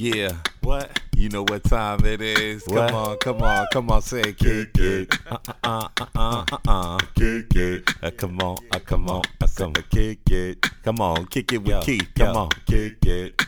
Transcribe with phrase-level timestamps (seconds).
[0.00, 0.30] Yeah,
[0.62, 1.00] What?
[1.16, 2.62] you know what time it is.
[2.68, 2.90] What?
[2.90, 5.12] Come on, come on, come on, say it, kick it.
[5.28, 6.98] Uh uh uh uh uh uh.
[7.16, 7.90] Kick it.
[8.00, 10.62] Uh, come on, uh, come on, uh, come on, Kick it.
[10.84, 12.08] come on, kick it with Yo, Keith.
[12.14, 12.40] Come yo.
[12.42, 13.42] on, Kick it.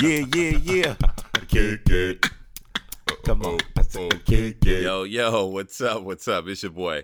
[0.00, 0.94] yeah, yeah, yeah.
[1.48, 2.26] Kick it.
[3.24, 4.82] Come on, I said, Kick it.
[4.84, 6.04] Yo, yo, what's up?
[6.04, 6.46] What's up?
[6.46, 7.02] It's your boy.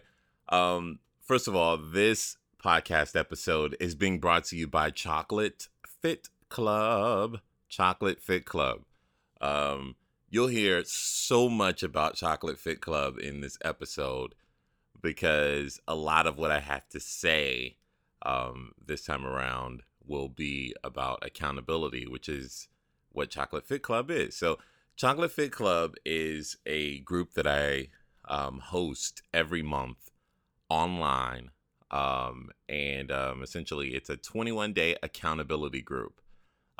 [0.48, 5.66] Um, first of all, this podcast episode is being brought to you by Chocolate
[6.00, 7.40] Fit Club.
[7.68, 8.82] Chocolate Fit Club.
[9.42, 9.96] Um,
[10.30, 14.34] you'll hear so much about Chocolate Fit Club in this episode
[15.02, 17.76] because a lot of what I have to say
[18.24, 22.68] um, this time around will be about accountability, which is
[23.10, 24.36] what Chocolate Fit Club is.
[24.36, 24.58] So,
[24.96, 27.88] Chocolate Fit Club is a group that I
[28.26, 30.10] um, host every month
[30.68, 31.50] online.
[31.90, 36.21] Um, and um, essentially, it's a 21 day accountability group.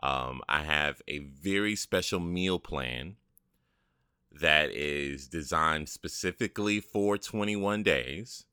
[0.03, 3.17] Um, I have a very special meal plan
[4.31, 8.45] that is designed specifically for 21 days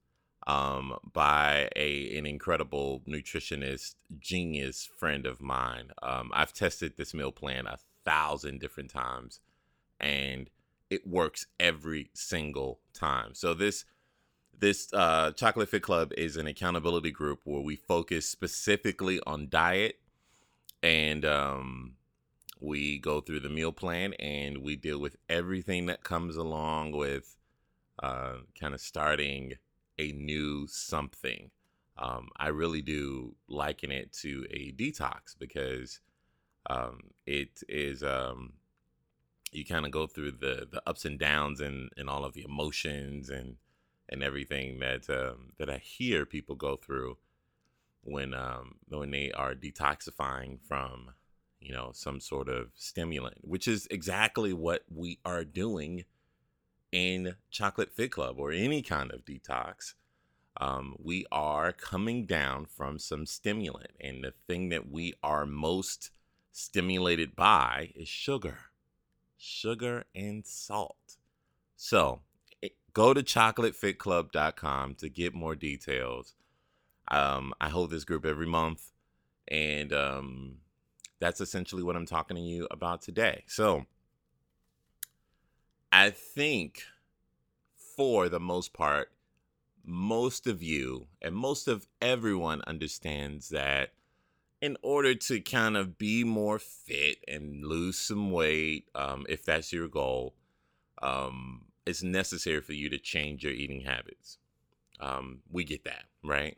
[0.47, 5.91] um, by a an incredible nutritionist genius friend of mine.
[6.01, 9.39] Um, I've tested this meal plan a thousand different times,
[9.99, 10.49] and
[10.89, 13.33] it works every single time.
[13.33, 13.85] So this
[14.57, 19.99] this uh, Chocolate Fit Club is an accountability group where we focus specifically on diet,
[20.81, 21.93] and um,
[22.59, 27.35] we go through the meal plan and we deal with everything that comes along with
[28.01, 29.53] uh, kind of starting
[29.97, 31.51] a new something.
[31.97, 35.99] Um, I really do liken it to a detox because
[36.69, 38.53] um, it is um,
[39.51, 42.43] you kind of go through the the ups and downs and and all of the
[42.43, 43.55] emotions and
[44.07, 47.17] and everything that um, that I hear people go through
[48.03, 51.11] when um, when they are detoxifying from
[51.59, 56.05] you know some sort of stimulant, which is exactly what we are doing
[56.91, 59.93] in Chocolate Fit Club or any kind of detox.
[60.57, 66.11] Um, we are coming down from some stimulant, and the thing that we are most
[66.51, 68.57] stimulated by is sugar,
[69.37, 71.17] sugar and salt.
[71.77, 72.21] So
[72.93, 76.35] go to chocolatefitclub.com to get more details.
[77.09, 78.91] Um, I hold this group every month,
[79.47, 80.57] and um,
[81.19, 83.43] that's essentially what I'm talking to you about today.
[83.47, 83.85] So
[85.91, 86.83] I think
[87.95, 89.11] for the most part,
[89.83, 93.93] most of you and most of everyone understands that
[94.61, 99.71] in order to kind of be more fit and lose some weight, um, if that's
[99.71, 100.35] your goal,
[101.01, 104.37] um, it's necessary for you to change your eating habits.
[104.99, 106.57] Um, we get that, right?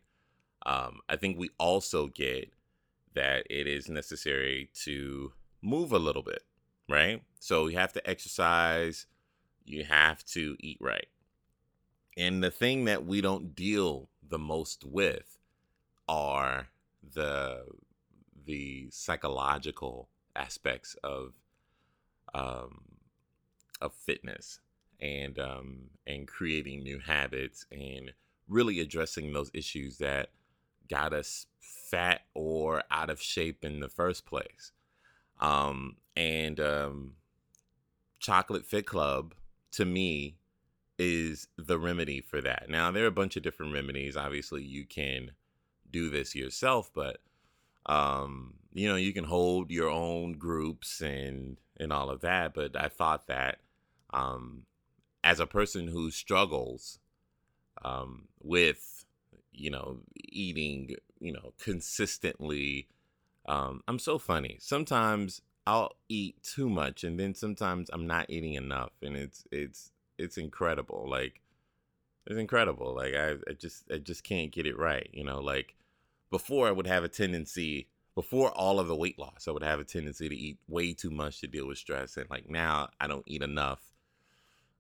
[0.66, 2.54] Um, I think we also get
[3.14, 6.44] that it is necessary to move a little bit,
[6.88, 7.22] right?
[7.40, 9.06] So you have to exercise,
[9.66, 11.08] you have to eat right.
[12.18, 15.38] And the thing that we don't deal the most with
[16.08, 16.68] are
[17.14, 17.66] the
[18.46, 21.34] the psychological aspects of
[22.34, 22.82] um,
[23.82, 24.60] of fitness
[25.00, 28.14] and um, and creating new habits and
[28.48, 30.30] really addressing those issues that
[30.92, 34.72] got us fat or out of shape in the first place.
[35.40, 37.14] Um, and um,
[38.20, 39.34] Chocolate Fit Club
[39.72, 40.36] to me
[41.00, 42.70] is the remedy for that.
[42.70, 44.18] Now there are a bunch of different remedies.
[44.18, 45.32] Obviously, you can
[45.90, 47.22] do this yourself, but
[47.88, 52.54] um, you know you can hold your own groups and and all of that.
[52.54, 53.60] But I thought that
[54.14, 54.64] um,
[55.24, 57.00] as a person who struggles
[57.84, 59.01] um, with
[59.52, 62.88] you know eating you know consistently
[63.48, 64.58] um, i'm so funny.
[64.60, 69.92] Sometimes i'll eat too much and then sometimes i'm not eating enough and it's it's
[70.18, 71.40] it's incredible like
[72.26, 75.76] it's incredible like I, I just i just can't get it right you know like
[76.32, 79.80] before i would have a tendency before all of the weight loss i would have
[79.80, 83.08] a tendency to eat way too much to deal with stress and like now i
[83.08, 83.91] don't eat enough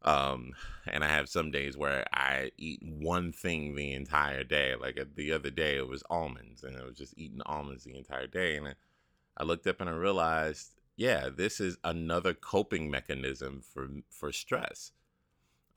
[0.03, 0.51] um
[0.87, 4.73] and i have some days where i eat one thing the entire day.
[4.79, 7.95] Like uh, the other day it was almonds and i was just eating almonds the
[7.97, 8.73] entire day and I,
[9.37, 14.91] I looked up and i realized yeah this is another coping mechanism for for stress.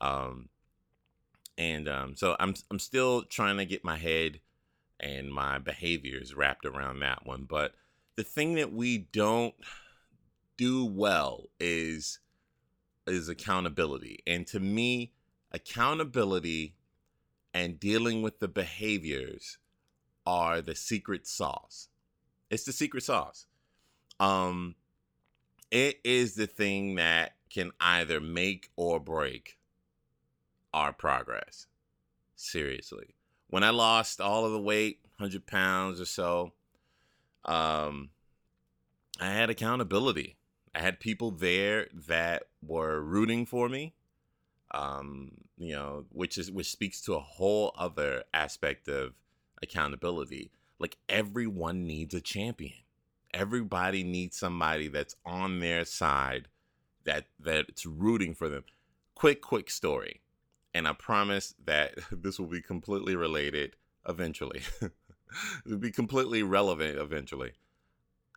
[0.01, 0.49] Um
[1.57, 4.39] and um so i'm i'm still trying to get my head
[4.99, 7.73] and my behaviors wrapped around that one but
[8.15, 9.55] the thing that we don't
[10.57, 12.19] do well is
[13.07, 14.19] is accountability.
[14.25, 15.13] And to me,
[15.51, 16.75] accountability
[17.53, 19.57] and dealing with the behaviors
[20.25, 21.89] are the secret sauce.
[22.49, 23.47] It's the secret sauce.
[24.19, 24.75] Um
[25.71, 29.57] it is the thing that can either make or break
[30.73, 31.67] our progress.
[32.35, 33.15] Seriously.
[33.47, 36.51] When I lost all of the weight, 100 pounds or so,
[37.45, 38.09] um,
[39.19, 40.35] I had accountability.
[40.75, 43.93] I had people there that were rooting for me.
[44.71, 49.13] Um, you know, which is which speaks to a whole other aspect of
[49.63, 50.51] accountability.
[50.77, 52.73] Like everyone needs a champion.
[53.33, 56.49] Everybody needs somebody that's on their side
[57.05, 58.65] that that's rooting for them.
[59.13, 60.19] Quick, quick story.
[60.73, 64.61] And I promise that this will be completely related eventually.
[65.65, 67.53] It'll be completely relevant eventually.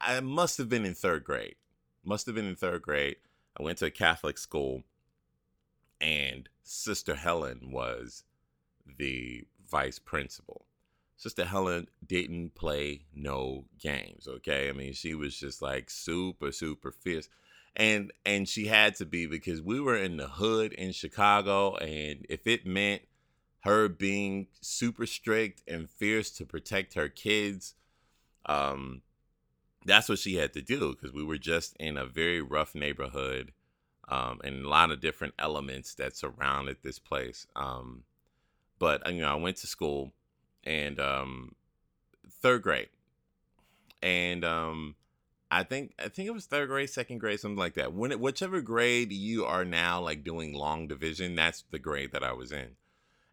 [0.00, 1.56] I must have been in third grade.
[2.08, 3.16] Must have been in third grade.
[3.60, 4.82] I went to a Catholic school,
[6.00, 8.24] and Sister Helen was
[8.96, 10.64] the vice principal.
[11.18, 14.70] Sister Helen didn't play no games, okay?
[14.70, 17.28] I mean, she was just like super, super fierce.
[17.76, 22.24] And and she had to be because we were in the hood in Chicago, and
[22.30, 23.02] if it meant
[23.64, 27.74] her being super strict and fierce to protect her kids,
[28.46, 29.02] um,
[29.84, 33.52] that's what she had to do because we were just in a very rough neighborhood
[34.08, 37.46] um, and a lot of different elements that surrounded this place.
[37.54, 38.04] Um,
[38.78, 40.12] but you know, I went to school
[40.64, 41.54] and um,
[42.42, 42.88] third grade,
[44.02, 44.94] and um,
[45.50, 47.92] I think I think it was third grade, second grade, something like that.
[47.92, 52.24] When it, whichever grade you are now, like doing long division, that's the grade that
[52.24, 52.76] I was in,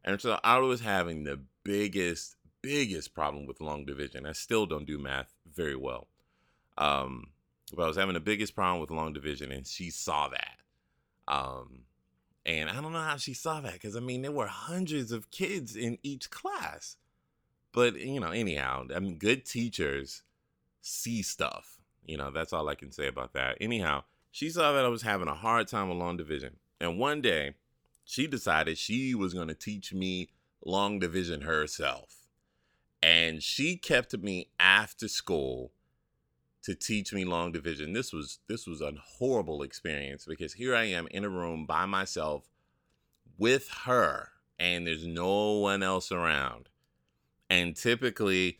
[0.03, 4.25] and so I was having the biggest biggest problem with long division.
[4.25, 6.07] I still don't do math very well.
[6.77, 7.27] Um,
[7.74, 10.57] but I was having the biggest problem with long division, and she saw that.
[11.27, 11.86] Um,
[12.45, 15.31] and I don't know how she saw that because I mean there were hundreds of
[15.31, 16.98] kids in each class.
[17.72, 20.22] But you know, anyhow, I mean, good teachers
[20.81, 21.80] see stuff.
[22.06, 23.57] You know, that's all I can say about that.
[23.60, 27.22] Anyhow, she saw that I was having a hard time with long division, and one
[27.22, 27.56] day
[28.06, 30.30] she decided she was going to teach me
[30.63, 32.27] long division herself.
[33.01, 35.72] And she kept me after school
[36.65, 37.94] to teach me long division.
[37.94, 41.85] This was this was a horrible experience because here I am in a room by
[41.85, 42.50] myself
[43.38, 46.69] with her and there's no one else around.
[47.50, 48.59] And typically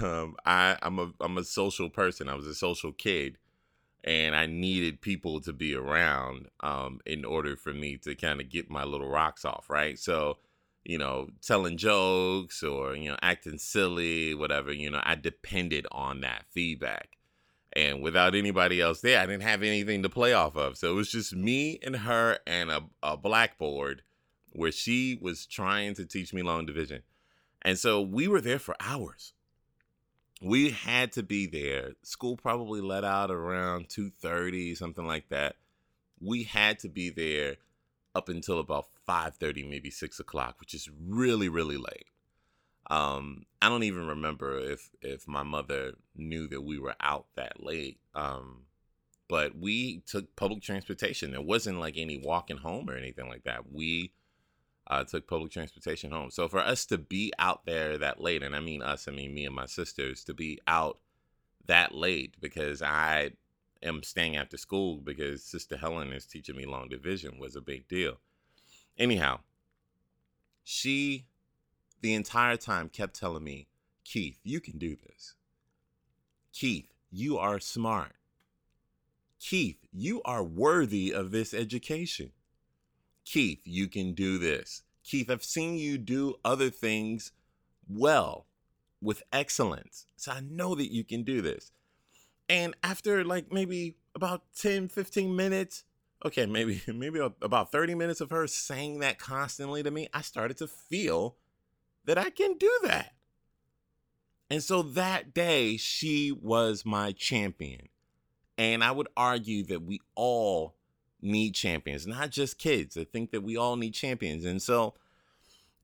[0.00, 2.28] um, I I'm a I'm a social person.
[2.28, 3.38] I was a social kid
[4.04, 8.50] and I needed people to be around um, in order for me to kind of
[8.50, 9.98] get my little rocks off, right?
[9.98, 10.38] So,
[10.84, 16.20] you know, telling jokes or, you know, acting silly, whatever, you know, I depended on
[16.22, 17.16] that feedback.
[17.74, 20.76] And without anybody else there, I didn't have anything to play off of.
[20.76, 24.02] So it was just me and her and a, a blackboard
[24.52, 27.02] where she was trying to teach me long division.
[27.62, 29.32] And so we were there for hours.
[30.42, 31.92] We had to be there.
[32.02, 35.56] School probably let out around 2:30, something like that.
[36.20, 37.56] We had to be there
[38.14, 42.06] up until about 5:30, maybe 6 o'clock, which is really, really late.
[42.90, 47.62] Um, I don't even remember if if my mother knew that we were out that
[47.62, 47.98] late.
[48.14, 48.64] Um,
[49.28, 51.30] but we took public transportation.
[51.30, 53.72] There wasn't like any walking home or anything like that.
[53.72, 54.12] We
[54.88, 56.30] uh, took public transportation home.
[56.30, 59.32] So for us to be out there that late, and I mean us, I mean
[59.32, 60.98] me and my sisters, to be out
[61.66, 63.30] that late because I
[63.82, 67.88] am staying after school because Sister Helen is teaching me long division was a big
[67.88, 68.18] deal.
[68.98, 69.40] Anyhow,
[70.62, 71.26] she
[72.02, 73.68] the entire time kept telling me,
[74.04, 75.34] Keith, you can do this.
[76.52, 78.12] Keith, you are smart.
[79.40, 82.32] Keith, you are worthy of this education.
[83.24, 84.82] Keith, you can do this.
[85.04, 87.32] Keith, I've seen you do other things
[87.88, 88.46] well
[89.00, 90.06] with excellence.
[90.16, 91.72] So I know that you can do this.
[92.48, 95.84] And after like maybe about 10, 15 minutes,
[96.24, 100.56] okay, maybe maybe about 30 minutes of her saying that constantly to me, I started
[100.58, 101.36] to feel
[102.04, 103.12] that I can do that.
[104.50, 107.88] And so that day, she was my champion.
[108.58, 110.76] And I would argue that we all
[111.22, 112.96] need champions, not just kids.
[112.96, 114.44] I think that we all need champions.
[114.44, 114.94] And so,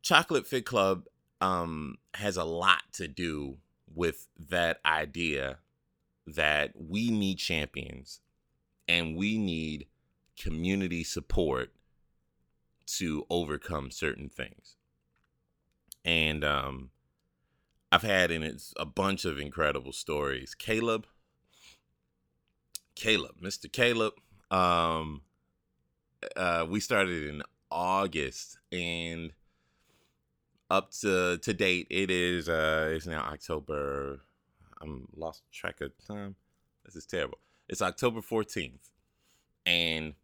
[0.03, 1.05] Chocolate Fit Club
[1.41, 3.57] um, has a lot to do
[3.95, 5.59] with that idea
[6.27, 8.21] that we need champions
[8.87, 9.87] and we need
[10.39, 11.73] community support
[12.87, 14.78] to overcome certain things
[16.05, 16.90] and um,
[17.90, 20.55] I've had in it a bunch of incredible stories.
[20.55, 21.07] Caleb,
[22.95, 23.71] Caleb, Mr.
[23.71, 24.14] Caleb.
[24.50, 25.23] Um,
[26.37, 29.33] uh, we started in August, and
[30.71, 34.21] up to to date, it is uh, it's now October.
[34.81, 36.37] I'm lost track of time.
[36.85, 37.38] This is terrible.
[37.69, 38.90] It's October 14th,
[39.67, 40.14] and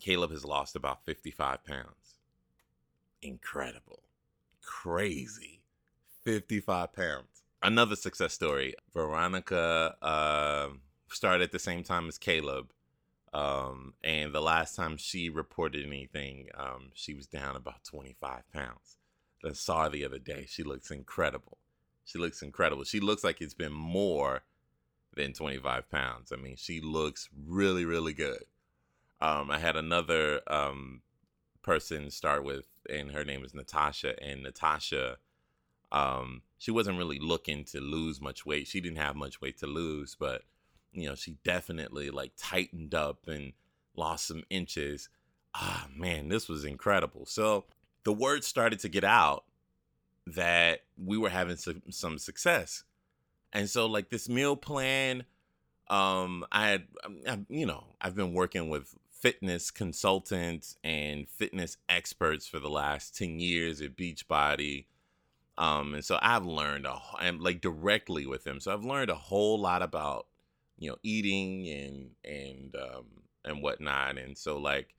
[0.00, 2.18] Caleb has lost about 55 pounds.
[3.22, 4.05] Incredible.
[4.66, 5.62] Crazy.
[6.24, 7.42] 55 pounds.
[7.62, 8.74] Another success story.
[8.92, 10.68] Veronica uh,
[11.08, 12.72] started at the same time as Caleb.
[13.32, 18.98] Um, and the last time she reported anything, um, she was down about 25 pounds.
[19.44, 20.46] I saw her the other day.
[20.48, 21.58] She looks incredible.
[22.04, 22.84] She looks incredible.
[22.84, 24.42] She looks like it's been more
[25.14, 26.32] than 25 pounds.
[26.32, 28.44] I mean, she looks really, really good.
[29.20, 31.02] Um, I had another um,
[31.66, 34.14] person start with, and her name is Natasha.
[34.22, 35.18] And Natasha,
[35.92, 38.68] um, she wasn't really looking to lose much weight.
[38.68, 40.42] She didn't have much weight to lose, but
[40.92, 43.52] you know, she definitely like tightened up and
[43.96, 45.08] lost some inches.
[45.54, 47.26] Ah, man, this was incredible.
[47.26, 47.64] So
[48.04, 49.44] the word started to get out
[50.26, 52.84] that we were having some, some success.
[53.52, 55.24] And so like this meal plan,
[55.88, 56.84] um, I had,
[57.26, 63.16] um, you know, I've been working with fitness consultants and fitness experts for the last
[63.16, 64.86] 10 years at Beachbody.
[65.58, 68.60] Um, and so I've learned a, I'm like directly with them.
[68.60, 70.26] So I've learned a whole lot about,
[70.78, 73.04] you know, eating and, and, um,
[73.44, 74.18] and whatnot.
[74.18, 74.94] And so like,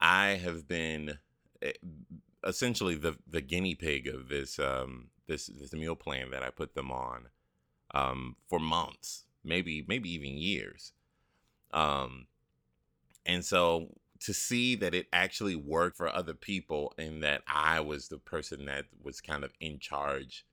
[0.00, 1.18] I have been
[1.62, 1.72] eh,
[2.46, 6.74] essentially the, the guinea pig of this, um, this, this meal plan that I put
[6.74, 7.28] them on,
[7.94, 10.92] um, for months, maybe, maybe even years.
[11.72, 12.26] Um,
[13.26, 13.88] and so
[14.20, 18.64] to see that it actually worked for other people and that I was the person
[18.66, 20.46] that was kind of in charge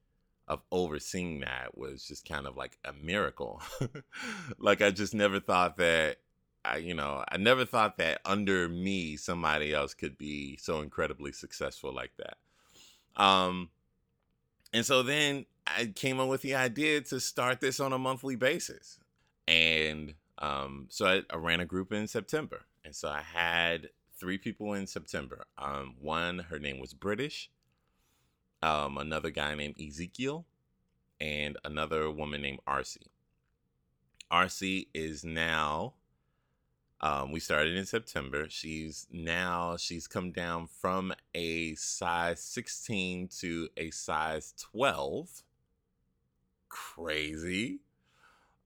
[0.48, 3.62] of overseeing that was just kind of like a miracle.
[4.58, 6.18] like I just never thought that
[6.66, 11.32] I you know, I never thought that under me somebody else could be so incredibly
[11.32, 12.38] successful like that.
[13.22, 13.70] Um
[14.74, 18.36] and so then I came up with the idea to start this on a monthly
[18.36, 19.00] basis.
[19.48, 24.38] And um, so I, I, ran a group in September, and so I had three
[24.38, 25.46] people in September.
[25.58, 27.50] Um, one, her name was British.
[28.62, 30.46] Um, another guy named Ezekiel,
[31.20, 32.98] and another woman named RC.
[34.32, 35.94] RC is now.
[37.02, 38.48] Um, we started in September.
[38.50, 45.44] She's now she's come down from a size 16 to a size 12.
[46.70, 47.82] Crazy.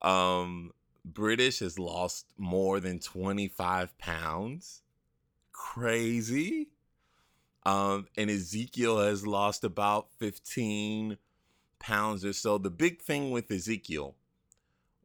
[0.04, 0.72] Um,
[1.14, 4.82] British has lost more than 25 pounds.
[5.52, 6.70] Crazy.
[7.66, 11.18] Um, and Ezekiel has lost about 15
[11.80, 12.58] pounds or so.
[12.58, 14.16] The big thing with Ezekiel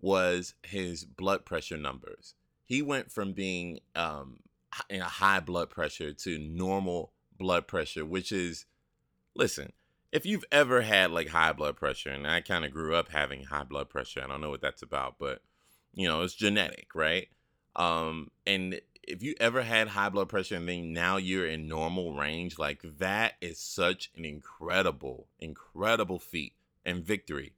[0.00, 2.34] was his blood pressure numbers.
[2.64, 4.40] He went from being um,
[4.88, 8.66] in a high blood pressure to normal blood pressure, which is,
[9.34, 9.72] listen,
[10.12, 13.44] if you've ever had like high blood pressure, and I kind of grew up having
[13.44, 15.42] high blood pressure, I don't know what that's about, but
[15.94, 17.28] you know, it's genetic, right?
[17.76, 22.14] Um, and if you ever had high blood pressure and then now you're in normal
[22.14, 27.52] range, like that is such an incredible, incredible feat and victory.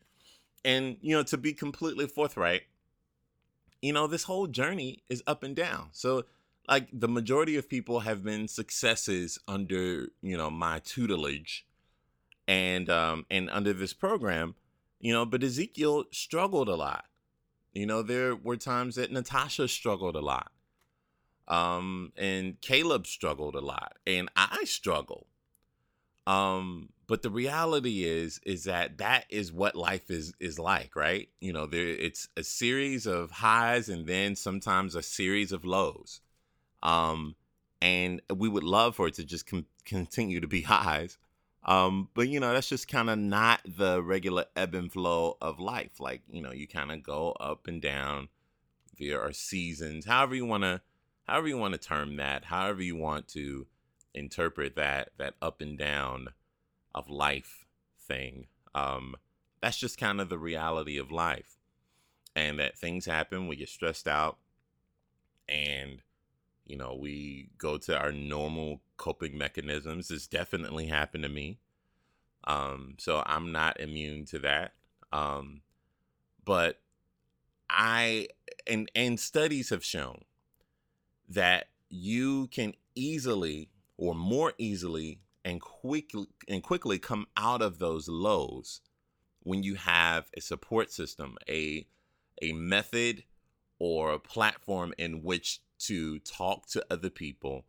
[0.64, 2.62] And, you know, to be completely forthright,
[3.82, 5.88] you know, this whole journey is up and down.
[5.92, 6.24] So,
[6.66, 11.66] like, the majority of people have been successes under, you know, my tutelage
[12.48, 14.54] and, um, and under this program,
[14.98, 17.04] you know, but Ezekiel struggled a lot
[17.74, 20.50] you know, there were times that Natasha struggled a lot.
[21.46, 25.26] Um, and Caleb struggled a lot, and I struggle.
[26.26, 31.28] Um, but the reality is, is that that is what life is is like, right?
[31.40, 36.20] You know, there it's a series of highs and then sometimes a series of lows.
[36.82, 37.36] Um,
[37.82, 41.18] and we would love for it to just com- continue to be highs.
[41.64, 45.58] Um, but you know, that's just kind of not the regular ebb and flow of
[45.58, 45.98] life.
[45.98, 48.28] Like, you know, you kind of go up and down.
[48.98, 50.80] There are seasons, however you want to,
[51.26, 53.66] however you want to term that, however you want to
[54.14, 56.28] interpret that, that up and down
[56.94, 57.66] of life
[57.98, 58.46] thing.
[58.74, 59.16] Um,
[59.60, 61.56] that's just kind of the reality of life.
[62.36, 64.38] And that things happen, we get stressed out,
[65.48, 66.02] and
[66.66, 70.08] you know, we go to our normal coping mechanisms.
[70.08, 71.58] This definitely happened to me.
[72.44, 74.72] Um, so I'm not immune to that.
[75.12, 75.62] Um,
[76.44, 76.80] but
[77.70, 78.28] I
[78.66, 80.24] and and studies have shown
[81.28, 88.08] that you can easily or more easily and quickly and quickly come out of those
[88.08, 88.80] lows
[89.42, 91.86] when you have a support system, a
[92.42, 93.24] a method
[93.78, 97.64] or a platform in which to talk to other people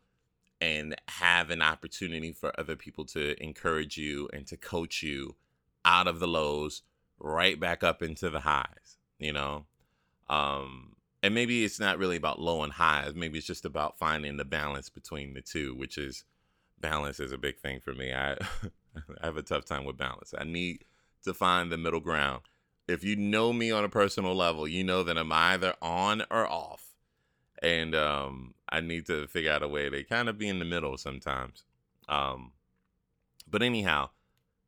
[0.62, 5.36] and have an opportunity for other people to encourage you and to coach you
[5.84, 6.82] out of the lows
[7.20, 9.66] right back up into the highs you know
[10.30, 10.96] um
[11.26, 13.16] and maybe it's not really about low and highs.
[13.16, 16.24] Maybe it's just about finding the balance between the two, which is
[16.80, 18.14] balance is a big thing for me.
[18.14, 18.34] I
[19.22, 20.36] I have a tough time with balance.
[20.38, 20.86] I need
[21.24, 22.44] to find the middle ground.
[22.88, 26.48] If you know me on a personal level, you know that I'm either on or
[26.48, 26.95] off.
[27.66, 30.66] And um, I need to figure out a way to kind of be in the
[30.66, 31.64] middle sometimes.
[32.08, 32.52] Um,
[33.50, 34.12] but anyhow,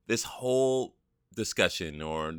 [0.07, 0.95] this whole
[1.35, 2.33] discussion or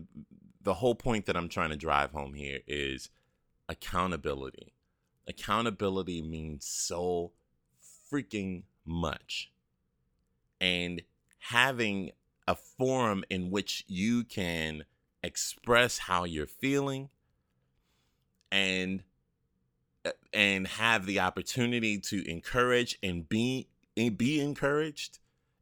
[0.60, 3.08] the whole point that I'm trying to drive home here is
[3.68, 4.72] accountability.
[5.28, 7.30] Accountability means so
[8.12, 9.52] freaking much.
[10.60, 11.02] And
[11.38, 12.10] having
[12.48, 14.86] a forum in which you can
[15.22, 17.10] express how you're feeling
[18.50, 19.04] and
[20.32, 25.18] and have the opportunity to encourage and be and be encouraged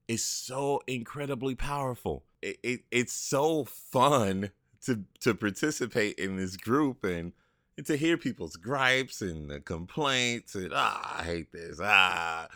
[0.09, 2.25] is so incredibly powerful.
[2.43, 4.51] It, it, it's so fun
[4.85, 7.33] to to participate in this group and,
[7.77, 12.47] and to hear people's gripes and the complaints and ah I hate this ah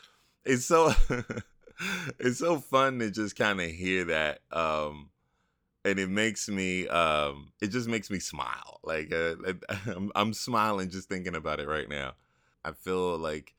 [0.45, 0.93] it's so
[2.19, 5.11] it's so fun to just kind of hear that um
[5.85, 9.35] and it makes me um it just makes me smile like uh,
[9.87, 12.13] I'm, I'm smiling just thinking about it right now.
[12.65, 13.55] I feel like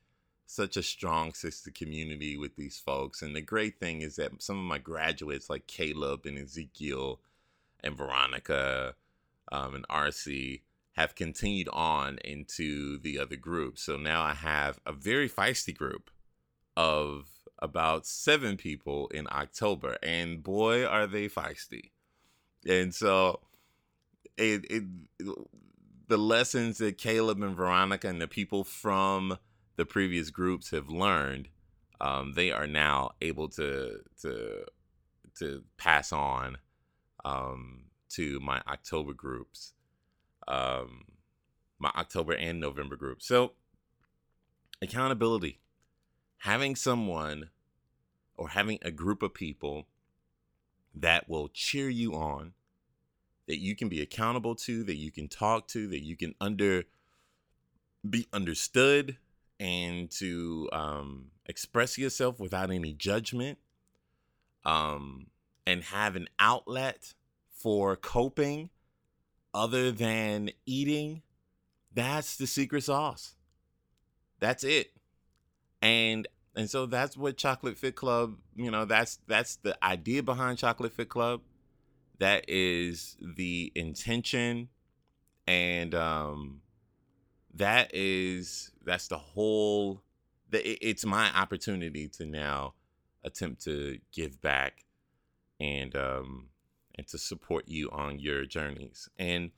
[0.46, 4.58] such a strong sister community with these folks and the great thing is that some
[4.58, 7.20] of my graduates like caleb and ezekiel
[7.82, 8.94] and veronica
[9.50, 10.60] um, and rc
[10.92, 16.10] have continued on into the other groups so now i have a very feisty group
[16.76, 21.92] of about seven people in october and boy are they feisty
[22.68, 23.40] and so
[24.36, 24.84] it, it
[26.08, 29.38] the lessons that Caleb and Veronica and the people from
[29.76, 31.48] the previous groups have learned,
[32.00, 34.64] um, they are now able to to
[35.38, 36.58] to pass on
[37.24, 39.72] um, to my October groups,
[40.48, 41.04] um,
[41.78, 43.26] my October and November groups.
[43.26, 43.52] So
[44.82, 45.60] accountability,
[46.38, 47.50] having someone
[48.36, 49.86] or having a group of people
[50.94, 52.52] that will cheer you on,
[53.46, 56.84] that you can be accountable to, that you can talk to, that you can under
[58.08, 59.16] be understood
[59.60, 63.58] and to um, express yourself without any judgment
[64.64, 65.26] um,
[65.66, 67.14] and have an outlet
[67.50, 68.70] for coping
[69.54, 71.22] other than eating
[71.94, 73.34] that's the secret sauce.
[74.40, 74.92] That's it.
[75.80, 80.58] And and so that's what chocolate fit club you know that's that's the idea behind
[80.58, 81.40] chocolate fit club.
[82.18, 84.68] That is the intention
[85.46, 86.60] and um
[87.54, 90.02] that is that's the whole
[90.52, 92.74] it's my opportunity to now
[93.24, 94.84] attempt to give back
[95.58, 96.48] and um
[96.94, 99.08] and to support you on your journeys.
[99.18, 99.50] And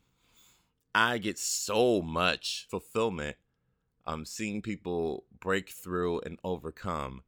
[0.95, 3.37] i get so much fulfillment
[4.07, 7.23] um, seeing people break through and overcome.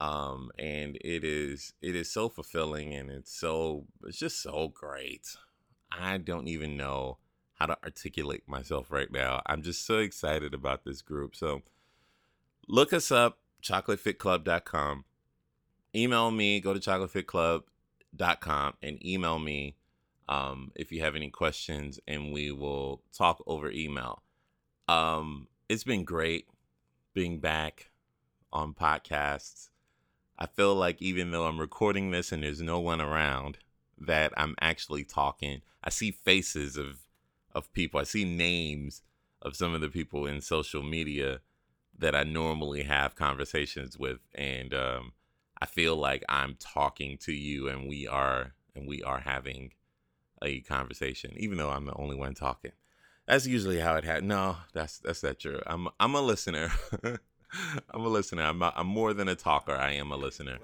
[0.00, 5.36] Um, and it is it is so fulfilling and it's so it's just so great.
[5.90, 7.18] I don't even know
[7.54, 9.40] how to articulate myself right now.
[9.46, 11.36] I'm just so excited about this group.
[11.36, 11.62] So
[12.66, 15.04] look us up, chocolatefitclub.com.
[15.94, 19.76] Email me, go to chocolatefitclub.com and email me
[20.28, 24.22] um, if you have any questions, and we will talk over email.
[24.88, 26.46] Um, it's been great
[27.14, 27.90] being back
[28.52, 29.70] on podcasts.
[30.38, 33.58] I feel like even though I'm recording this and there's no one around,
[33.98, 35.62] that I'm actually talking.
[35.82, 37.00] I see faces of
[37.54, 38.00] of people.
[38.00, 39.02] I see names
[39.40, 41.40] of some of the people in social media
[41.96, 45.12] that I normally have conversations with, and um,
[45.60, 49.72] I feel like I'm talking to you, and we are and we are having
[50.42, 52.72] a conversation, even though I'm the only one talking.
[53.26, 54.22] That's usually how it had.
[54.24, 55.60] No, that's that's not true.
[55.66, 56.70] I'm I'm a listener.
[57.90, 58.42] I'm a listener.
[58.42, 59.74] I'm a, I'm more than a talker.
[59.74, 60.58] I am a listener.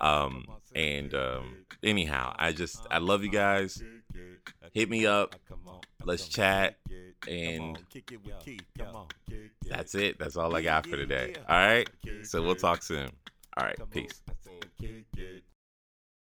[0.00, 3.82] Um and um anyhow, I just I love you guys.
[4.72, 5.34] Hit me up.
[6.04, 6.76] Let's chat
[7.26, 7.78] and
[9.68, 10.18] that's it.
[10.18, 11.34] That's all I got for today.
[11.48, 11.88] All right.
[12.24, 13.10] So we'll talk soon.
[13.56, 13.76] All right.
[13.90, 14.22] Peace.